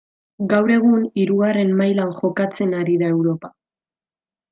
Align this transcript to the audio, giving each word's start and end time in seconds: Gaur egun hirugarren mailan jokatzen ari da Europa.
Gaur 0.51 0.71
egun 0.75 1.03
hirugarren 1.23 1.73
mailan 1.81 2.13
jokatzen 2.21 2.73
ari 2.79 2.97
da 3.03 3.11
Europa. 3.17 3.53